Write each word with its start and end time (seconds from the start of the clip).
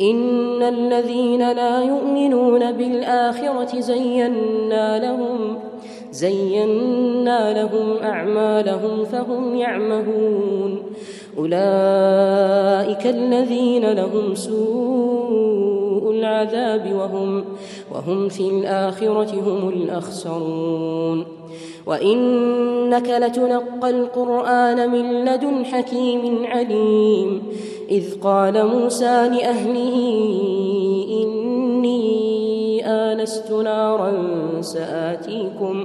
إن 0.00 0.62
الذين 0.62 1.52
لا 1.52 1.82
يؤمنون 1.82 2.72
بالآخرة 2.72 3.80
زينا 3.80 4.98
لهم 4.98 5.58
زينا 6.10 7.62
لهم 7.62 7.96
أعمالهم 8.02 9.04
فهم 9.04 9.54
يعمهون. 9.54 10.82
أولئك 11.38 13.06
الذين 13.06 13.92
لهم 13.92 14.34
سوء 14.34 16.10
العذاب 16.10 16.92
وهم 16.92 17.44
وهم 17.94 18.28
في 18.28 18.48
الآخرة 18.48 19.40
هم 19.40 19.68
الأخسرون. 19.68 21.35
وإنك 21.86 23.08
لتلقى 23.08 23.90
القرآن 23.90 24.90
من 24.90 25.24
لدن 25.24 25.64
حكيم 25.64 26.46
عليم. 26.46 27.42
إذ 27.90 28.20
قال 28.20 28.66
موسى 28.66 29.28
لأهله 29.28 29.96
إني 31.22 32.86
آنست 32.86 33.52
نارا 33.52 34.12
سآتيكم 34.60 35.84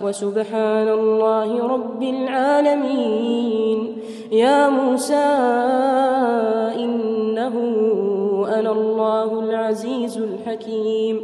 وسبحان 0.00 0.88
الله 0.88 1.66
رب 1.66 2.02
العالمين. 2.02 3.98
يا 4.32 4.68
موسى 4.68 5.28
إنه 6.84 7.54
أنا 8.58 8.72
الله 8.72 9.40
العزيز 9.40 10.18
الحكيم. 10.18 11.20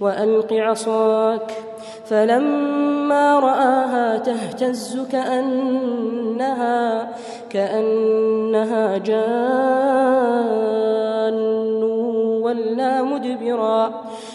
وألق 0.00 0.52
عصاك. 0.52 1.50
فلما 2.04 3.40
رآها 3.40 4.16
تهتز 4.16 5.00
كأنها 5.12 7.08
كأنها 7.50 8.98
جان 8.98 9.34
ولا 12.42 13.02
مدبرا 13.02 14.04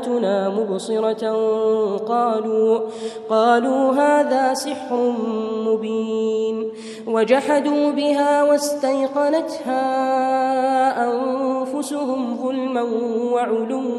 آياتنا 0.00 0.48
مبصرة 0.48 1.24
قالوا 2.08 2.80
قالوا 3.30 3.92
هذا 3.92 4.54
سحر 4.54 5.12
مبين 5.66 6.72
وجحدوا 7.06 7.90
بها 7.90 8.42
واستيقنتها 8.42 9.82
أنفسهم 11.04 12.36
ظلما 12.42 12.82
وعلوا. 13.32 13.90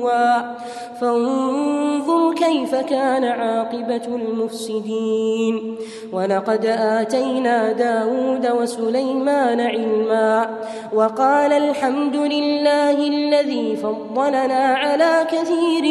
فانظر 1.01 2.33
كيف 2.33 2.75
كان 2.75 3.23
عاقبة 3.23 4.15
المفسدين. 4.15 5.75
ولقد 6.13 6.65
آتينا 6.65 7.71
داود 7.71 8.47
وسليمان 8.61 9.59
علما. 9.59 10.49
وقال 10.93 11.53
الحمد 11.53 12.15
لله 12.15 13.07
الذي 13.07 13.75
فضلنا 13.75 14.65
على 14.75 15.27
كثير 15.31 15.90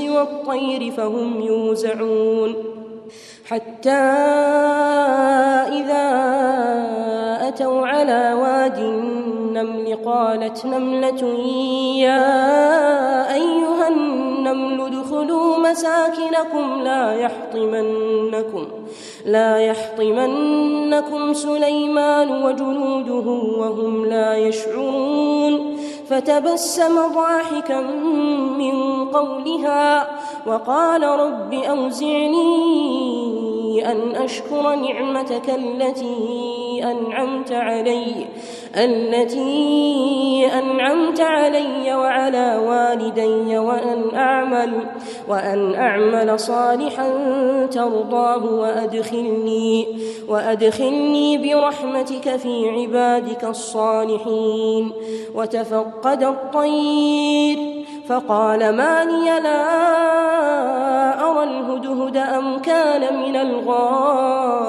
والطير 0.00 0.90
فهم 0.90 1.40
يوزعون. 1.40 2.54
حتى 3.44 3.90
إذا 5.80 6.08
أتوا 7.48 7.86
على 7.86 8.32
واد 8.42 8.78
النمل 8.78 9.98
قالت 10.04 10.66
نملة 10.66 11.22
يا 11.98 12.24
أيها 13.34 13.88
النمل 13.88 14.80
ادخلوا 14.80 15.58
مساكنكم 15.58 16.82
لا 16.82 17.14
يحطمنكم 17.14 18.66
لا 19.26 19.58
يحطمنكم 19.58 21.32
سليمان 21.32 22.42
وجنوده 22.44 23.30
وهم 23.58 24.06
لا 24.06 24.36
يشعرون. 24.36 25.77
فتبسم 26.08 27.12
ضاحكا 27.14 27.80
من 28.58 29.04
قولها 29.08 30.08
وقال 30.46 31.02
رب 31.02 31.54
أوزعني 31.54 32.78
أن 33.92 34.16
أشكر 34.16 34.74
نعمتك 34.74 35.50
التي 35.50 36.80
أنعمت 36.84 37.52
علي 37.52 38.26
التي 38.76 40.50
أنعمت 40.58 41.20
علي 41.20 41.94
وعلى 41.94 42.56
والدي 42.56 43.58
وأن 43.58 44.14
أعمل 44.14 44.72
وأن 45.28 45.74
أعمل 45.74 46.40
صالحا 46.40 47.08
ترضاه 47.70 48.44
وأدخلني 48.44 49.86
وأدخلني 50.28 51.38
برحمتك 51.38 52.36
في 52.36 52.68
عبادك 52.68 53.44
الصالحين. 53.44 54.92
وتفقد 55.34 56.22
الطير 56.22 57.58
فقال 58.08 58.76
ما 58.76 59.04
لي 59.04 59.40
لا 59.40 59.60
أرى 61.30 61.44
الهدهد 61.44 62.16
أم 62.16 62.58
كان 62.58 63.16
من 63.22 63.36
الغائبين. 63.36 64.68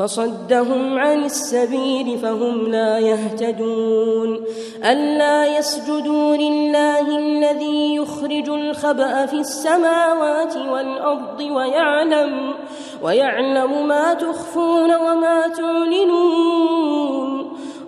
فصدهم 0.00 0.98
عن 0.98 1.24
السبيل 1.24 2.18
فهم 2.18 2.68
لا 2.68 2.98
يهتدون. 2.98 4.40
ألا 4.84 5.58
يسجدوا 5.58 6.36
لله 6.36 7.18
الذي 7.18 7.96
يخرج 7.96 8.48
الخبأ 8.48 9.26
في 9.26 9.36
السماوات 9.36 10.56
والأرض 10.56 11.40
ويعلم 11.40 12.54
ويعلم 13.02 13.88
ما 13.88 14.14
تخفون 14.14 14.94
وما 14.94 15.48
تعلنون. 15.48 17.30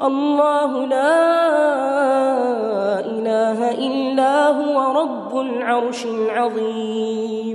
الله 0.03 0.87
لا 0.87 1.17
إله 3.01 3.71
إلا 3.71 4.49
هو 4.49 5.01
رب 5.01 5.41
العرش 5.41 6.05
العظيم. 6.07 7.52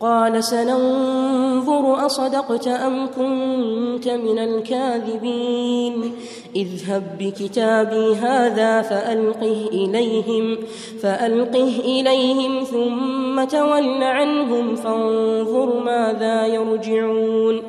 قال 0.00 0.44
سننظر 0.44 2.06
أصدقت 2.06 2.68
أم 2.68 3.06
كنت 3.06 4.08
من 4.08 4.38
الكاذبين. 4.38 6.12
اذهب 6.56 7.02
بكتابي 7.18 8.14
هذا 8.14 8.82
فألقه 8.82 9.68
إليهم 9.72 10.58
فألقه 11.02 11.80
إليهم 11.84 12.64
ثم 12.64 13.44
تول 13.44 14.02
عنهم 14.02 14.76
فانظر 14.76 15.84
ماذا 15.84 16.46
يرجعون. 16.46 17.62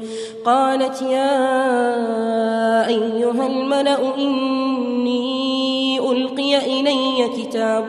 قالت 0.46 1.02
يا 1.02 2.88
أيها 2.88 3.48
الملأ 3.48 4.16
إني 4.18 6.00
ألقي 6.00 6.58
إلي 6.58 7.30
كتاب 7.38 7.88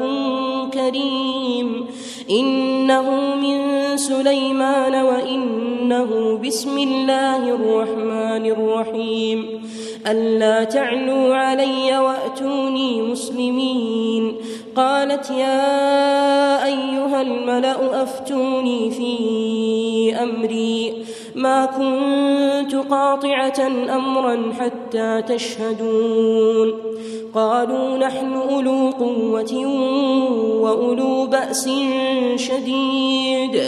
كريم 0.75 1.87
إنه 2.31 3.11
من 3.37 3.82
سليمان 4.09 4.95
وإنه 4.95 6.39
بسم 6.47 6.79
الله 6.79 7.49
الرحمن 7.49 8.47
الرحيم. 8.47 9.63
ألا 10.07 10.65
تعلوا 10.65 11.35
علي 11.35 11.99
وأتوني 11.99 13.03
مسلمين. 13.03 14.37
قالت 14.77 15.31
يا 15.31 16.65
أيها 16.65 17.23
الملأ 17.23 18.03
أفتوني 18.03 18.91
في 18.91 19.15
أمري. 20.23 21.05
ما 21.35 21.67
كنت 21.67 22.75
قاطعة 22.75 23.61
أمرا 23.97 24.53
حتى 24.61 25.23
تشهدون. 25.29 26.73
قالوا 27.35 27.99
نحن 27.99 28.33
أولو 28.51 28.91
قوة 28.91 29.67
وأولو 30.61 31.27
بأس 31.27 31.71
شديد. 32.37 33.63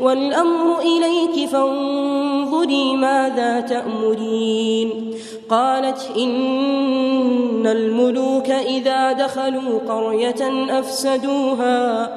والأمر 0.00 0.78
إليك 0.80 1.48
فانظري 1.48 2.96
ماذا 2.96 3.60
تأمرين. 3.60 5.10
قالت 5.50 6.10
إن 6.16 7.66
الملوك 7.66 8.50
إذا 8.50 9.12
دخلوا 9.12 9.78
قرية 9.88 10.70
أفسدوها 10.78 12.10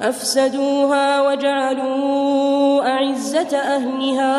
أفسدوها 0.00 1.28
وجعلوا 1.28 2.82
أعزة 2.90 3.56
أهلها 3.56 4.36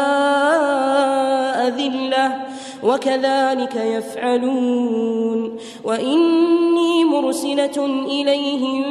أذلة 1.68 2.36
وكذلك 2.84 3.76
يفعلون. 3.76 5.58
وإني 5.84 7.06
مرسلة 7.06 7.86
إليهم 8.06 8.84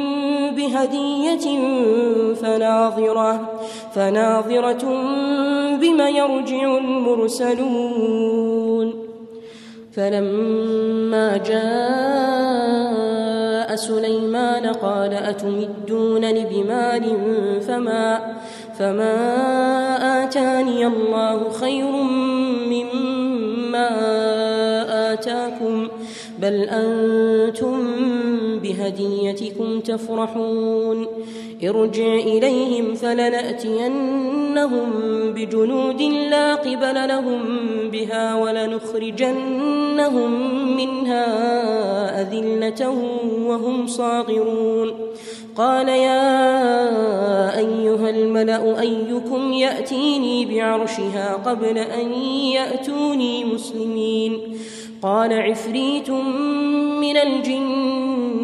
بهدية 0.55 1.59
فناظرة. 2.33 3.51
فناظرة 3.95 4.83
بما 5.81 6.09
يرجع 6.09 6.77
المرسلون. 6.77 8.31
فلما 9.93 11.37
جاء 11.37 12.81
سليمان 13.75 14.65
قال 14.67 15.13
أتمدونني 15.13 16.45
بمال 16.45 17.03
فما 17.61 18.35
فما 18.79 20.23
آتاني 20.23 20.87
الله 20.87 21.49
خير 21.49 21.91
مما 22.71 23.89
آتاكم 25.13 25.87
بل 26.39 26.69
أنتم 26.69 27.80
بهديتكم 28.71 29.79
تفرحون. 29.79 31.07
ارجع 31.63 32.13
إليهم 32.13 32.93
فلنأتينهم 32.95 34.89
بجنود 35.35 36.01
لا 36.01 36.55
قبل 36.55 37.07
لهم 37.07 37.41
بها 37.91 38.35
ولنخرجنهم 38.35 40.31
منها 40.77 41.25
أذلة 42.21 42.89
وهم 43.47 43.87
صاغرون. 43.87 44.93
قال 45.55 45.89
يا 45.89 47.57
أيها 47.57 48.09
الملأ 48.09 48.79
أيكم 48.79 49.53
يأتيني 49.53 50.45
بعرشها 50.45 51.33
قبل 51.33 51.77
أن 51.77 52.13
يأتوني 52.57 53.45
مسلمين. 53.45 54.39
قال 55.01 55.33
عفريت 55.33 56.09
من 57.01 57.17
الجن 57.17 58.20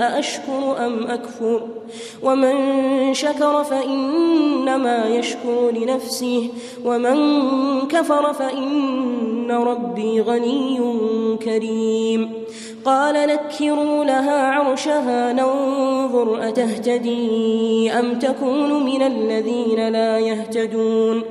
أأشكر 0.00 0.86
أم 0.86 1.06
أكفر؟ 1.06 1.62
ومن 2.22 2.54
شكر 3.14 3.64
فإنما 3.64 5.08
يشكر 5.08 5.70
لنفسه 5.70 6.48
ومن 6.84 7.16
كفر 7.88 8.32
فإن 8.32 9.50
ربي 9.50 10.20
غني 10.20 10.80
كريم. 11.44 12.39
قال 12.84 13.14
نكروا 13.14 14.04
لها 14.04 14.46
عرشها 14.46 15.32
ننظر 15.32 16.48
أتهتدي 16.48 17.92
أم 17.92 18.18
تكون 18.18 18.84
من 18.84 19.02
الذين 19.02 19.88
لا 19.88 20.18
يهتدون؟ 20.18 21.22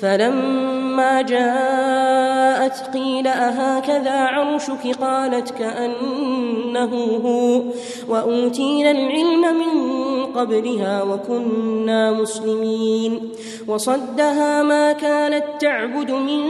فلما 0.00 1.22
جاءت 1.22 2.96
قيل 2.96 3.26
أهكذا 3.26 4.12
عرشك؟ 4.12 4.96
قالت 5.00 5.50
كأنه 5.50 7.20
هو. 7.24 7.62
وأوتينا 8.08 8.90
العلم 8.90 9.40
من 9.40 10.24
قبلها 10.26 11.02
وكنا 11.02 12.12
مسلمين. 12.12 13.28
وصدها 13.68 14.62
ما 14.62 14.92
كانت 14.92 15.44
تعبد 15.60 16.10
من 16.10 16.40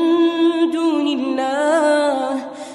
دون 0.73 1.07
الله. 1.07 2.52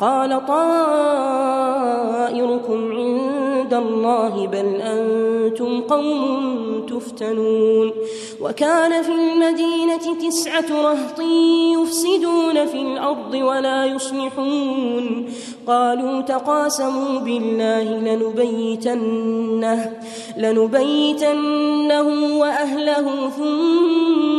قال 0.00 0.46
طائركم 0.46 1.80
عند 2.92 3.74
الله 3.74 4.46
بل 4.46 4.80
أنتم 4.80 5.80
قوم 5.80 6.86
تفتنون 6.88 7.92
وكان 8.40 9.02
في 9.02 9.12
المدينة 9.12 10.28
تسعة 10.28 10.64
رهط 10.70 11.20
يفسدون 11.78 12.66
في 12.66 12.82
الأرض 12.82 13.34
ولا 13.34 13.84
يصلحون 13.84 15.26
قالوا 15.66 16.20
تقاسموا 16.20 17.20
بالله 17.20 17.82
لنبيتنه 18.14 19.92
لنبيتنه 20.36 22.08
وأهله 22.38 23.30
ثم 23.30 24.09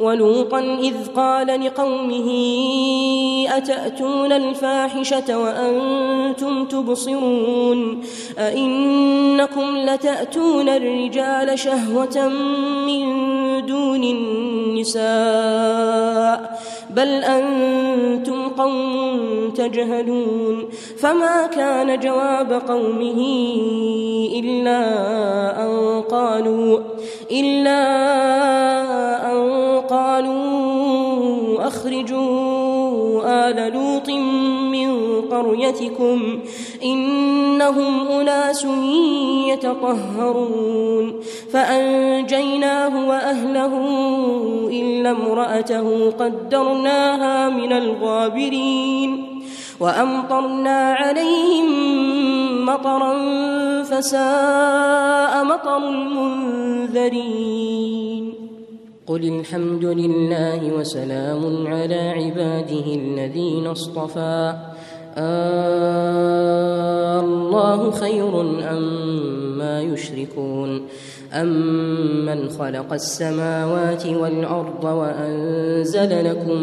ولوطا 0.00 0.78
إذ 0.82 0.94
قال 1.16 1.46
لقومه 1.46 2.28
أتأتون 3.48 4.32
الفاحشة 4.32 5.38
وأنتم 5.38 6.64
تبصرون؟ 6.64 8.00
أئنكم 8.38 9.76
لتأتون 9.76 10.68
الرجال 10.68 11.58
شهوة 11.58 12.28
من 12.86 13.06
دون 13.66 14.04
النساء 14.04 14.98
بل 16.90 17.08
أنتم 17.08 18.48
قوم 18.48 19.50
تجهلون. 19.50 20.68
فما 20.98 21.46
كان 21.46 22.00
جواب 22.00 22.52
قومه 22.52 23.20
إلا 24.38 24.80
أن 25.64 26.02
قالوا 26.02 26.80
إلا 27.30 27.80
أن 29.32 29.47
أخرجوا 31.88 33.48
آل 33.48 33.72
لوط 33.72 34.10
من 34.70 35.20
قريتكم 35.30 36.38
إنهم 36.84 38.08
أناس 38.08 38.66
يتطهرون 39.48 41.20
فأنجيناه 41.52 43.08
وأهله 43.08 43.72
إلا 44.70 45.10
امرأته 45.10 46.10
قدرناها 46.10 47.48
من 47.48 47.72
الغابرين 47.72 49.42
وأمطرنا 49.80 50.92
عليهم 50.94 51.66
مطرا 52.66 53.14
فساء 53.82 55.44
مطر 55.44 55.76
المنذرين 55.88 57.28
قل 59.08 59.24
الحمد 59.24 59.84
لله 59.84 60.72
وسلام 60.72 61.66
على 61.66 62.10
عباده 62.10 62.94
الذين 62.94 63.66
اصطفى. 63.66 64.54
آه 65.16 66.58
الله 67.20 67.90
خير 67.90 68.40
أما 69.58 69.82
يشركون. 69.82 70.82
أمن 71.32 72.48
خلق 72.48 72.92
السماوات 72.92 74.06
والأرض 74.06 74.84
وأنزل 74.84 76.24
لكم 76.24 76.62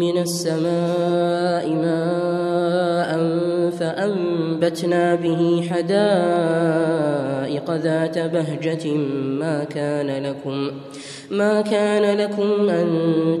من 0.00 0.18
السماء 0.18 1.68
ماء 1.68 3.26
فأنبتنا 3.70 5.14
به 5.14 5.68
حدائق 5.70 7.70
ذات 7.70 8.18
بهجة. 8.18 8.94
ما 9.40 9.64
كان 9.64 10.22
لكم 10.22 10.70
ما 11.30 11.60
كان 11.60 12.18
لكم 12.18 12.70
أن 12.70 12.88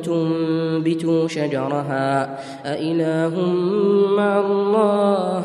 تنبتوا 0.04 1.28
شجرها. 1.28 2.38
أإله 2.66 3.40
مع 4.16 4.40
الله. 4.40 5.44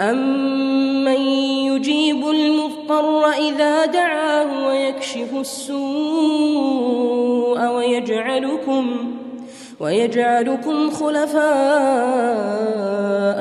أمن 0.00 1.20
يجيب 1.70 2.28
المضطر 2.28 3.30
إذا 3.30 3.86
دعاه 3.86 4.66
ويكشف 4.66 5.34
السوء 5.40 5.84
ويجعلكم 7.66 9.14
ويجعلكم 9.80 10.90
خلفاء 10.90 11.44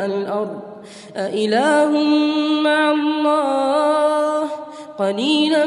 الأرض 0.05 0.59
أإله 1.15 1.91
مع 2.61 2.91
الله 2.91 4.49
قليلا 4.99 5.65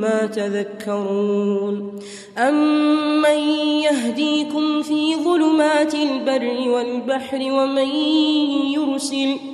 ما 0.00 0.26
تذكرون 0.26 2.00
أمن 2.38 3.38
يهديكم 3.84 4.82
في 4.82 5.16
ظلمات 5.16 5.94
البر 5.94 6.68
والبحر 6.68 7.38
ومن 7.42 7.88
يرسل 8.74 9.53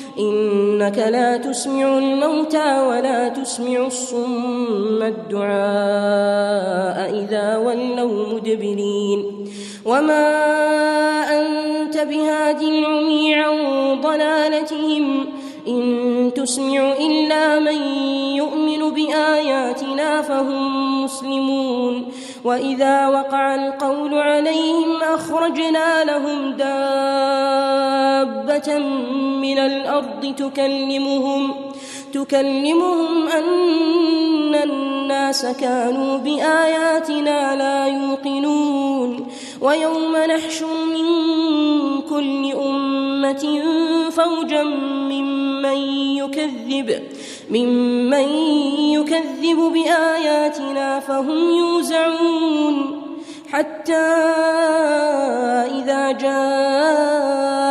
إنك 0.19 0.97
لا 0.97 1.37
تسمع 1.37 1.97
الموتى 1.97 2.81
ولا 2.81 3.29
تسمع 3.29 3.85
الصم 3.85 5.03
الدعاء 5.03 5.51
إذا 7.23 7.57
ولوا 7.57 8.33
مدبرين. 8.33 9.47
وما 9.85 10.27
أنت 11.39 11.97
بهاد 11.97 12.61
العمي 12.61 13.35
عن 13.35 13.57
ضلالتهم. 14.01 15.25
إن 15.67 16.31
تسمع 16.35 16.93
إلا 16.99 17.59
من 17.59 17.81
يؤمن 18.35 18.89
بآياتنا 18.89 20.21
فهم 20.21 21.03
مسلمون. 21.03 22.11
وإذا 22.43 23.07
وقع 23.07 23.55
القول 23.55 24.13
عليهم 24.13 25.03
أخرجنا 25.13 26.03
لهم 26.03 26.51
دابة 28.23 28.79
من 29.41 29.57
الأرض 29.57 30.35
تكلمهم 30.37 31.55
تكلمهم 32.13 33.27
أن 33.27 34.55
الناس 34.55 35.45
كانوا 35.45 36.17
بآياتنا 36.17 37.55
لا 37.55 37.87
يوقنون 37.87 39.27
ويوم 39.61 40.17
نحشر 40.17 40.67
من 40.85 41.05
كل 42.01 42.51
أمة 42.51 43.61
فوجا 44.09 44.63
ممن 44.63 45.77
يكذب 46.17 47.03
ممن 47.49 48.29
يكذب 48.93 49.73
بآياتنا 49.73 50.99
فهم 50.99 51.49
يوزعون 51.49 53.01
حتى 53.51 53.93
إذا 55.81 56.11
جاءوا 56.11 57.70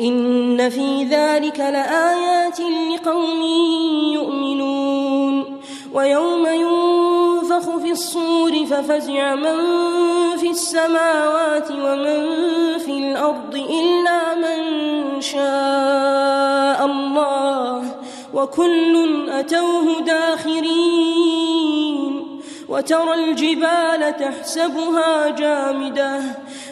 إن 0.00 0.68
في 0.70 1.04
ذلك 1.04 1.58
لآيات 1.60 2.60
لقوم 2.60 3.42
يؤمنون. 4.14 5.60
ويوم 5.94 6.46
ينفخ 6.46 7.76
في 7.76 7.90
الصور 7.90 8.66
ففزع 8.66 9.34
من 9.34 9.56
في 10.38 10.50
السماوات 10.50 11.70
ومن 11.70 12.38
في 12.78 12.92
الأرض 12.98 13.54
إلا 13.54 14.34
من 14.34 14.60
شاء 15.20 16.86
الله. 16.86 17.82
وكل 18.34 19.26
أتوه 19.30 20.00
داخرين. 20.00 21.48
وترى 22.68 23.14
الجبال 23.14 24.16
تحسبها 24.20 25.28
جامدة. 25.28 26.20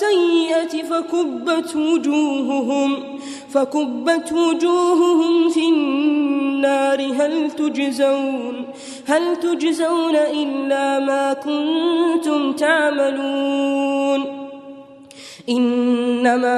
جاء 0.00 0.10
بالسيئة 0.10 0.82
فكبت 0.82 1.76
وجوههم 1.76 3.18
فكبت 3.50 4.32
وجوههم 4.32 5.48
في 5.48 5.68
النار. 5.68 7.00
هل 7.00 7.50
تجزون 7.50 8.66
هل 9.06 9.36
تجزون 9.36 10.16
إلا 10.16 10.98
ما 10.98 11.32
كنتم 11.32 12.52
تعملون؟ 12.52 14.44
إنما 15.48 16.56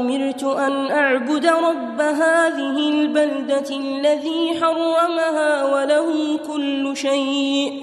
أمرت 0.00 0.44
أن 0.44 0.90
أعبد 0.90 1.46
رب 1.46 2.00
هذه 2.00 2.88
البلدة 2.88 3.76
الذي 3.76 4.60
حرمها 4.60 5.64
وله 5.64 6.38
كل 6.48 6.96
شيء. 6.96 7.82